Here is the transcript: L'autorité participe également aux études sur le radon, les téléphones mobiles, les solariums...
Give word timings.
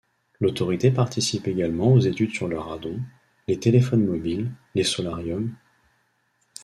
L'autorité 0.39 0.89
participe 0.89 1.47
également 1.47 1.93
aux 1.93 1.99
études 1.99 2.33
sur 2.33 2.47
le 2.47 2.57
radon, 2.57 2.99
les 3.47 3.59
téléphones 3.59 4.03
mobiles, 4.03 4.49
les 4.73 4.83
solariums... 4.83 5.55